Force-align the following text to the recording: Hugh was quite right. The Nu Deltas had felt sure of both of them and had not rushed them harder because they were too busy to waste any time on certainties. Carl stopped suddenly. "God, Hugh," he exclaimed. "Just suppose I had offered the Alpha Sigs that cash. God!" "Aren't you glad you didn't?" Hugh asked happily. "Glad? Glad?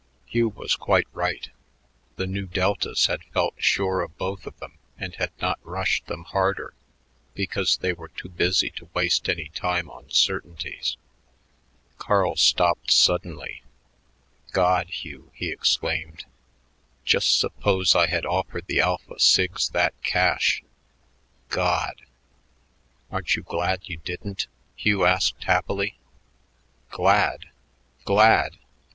Hugh 0.25 0.49
was 0.49 0.75
quite 0.75 1.07
right. 1.13 1.47
The 2.15 2.25
Nu 2.25 2.47
Deltas 2.47 3.05
had 3.05 3.23
felt 3.25 3.53
sure 3.57 4.01
of 4.01 4.17
both 4.17 4.47
of 4.47 4.57
them 4.57 4.79
and 4.97 5.13
had 5.17 5.29
not 5.39 5.59
rushed 5.63 6.07
them 6.07 6.23
harder 6.23 6.73
because 7.35 7.77
they 7.77 7.93
were 7.93 8.07
too 8.07 8.27
busy 8.29 8.71
to 8.77 8.89
waste 8.95 9.29
any 9.29 9.49
time 9.49 9.91
on 9.91 10.09
certainties. 10.09 10.97
Carl 11.99 12.35
stopped 12.35 12.89
suddenly. 12.89 13.61
"God, 14.53 14.89
Hugh," 14.89 15.29
he 15.35 15.51
exclaimed. 15.51 16.25
"Just 17.05 17.37
suppose 17.39 17.93
I 17.93 18.07
had 18.07 18.25
offered 18.25 18.65
the 18.65 18.81
Alpha 18.81 19.19
Sigs 19.19 19.69
that 19.69 19.93
cash. 20.01 20.63
God!" 21.49 22.01
"Aren't 23.11 23.35
you 23.35 23.43
glad 23.43 23.81
you 23.87 23.97
didn't?" 23.97 24.47
Hugh 24.75 25.05
asked 25.05 25.43
happily. 25.43 25.99
"Glad? 26.89 27.51
Glad? 28.03 28.57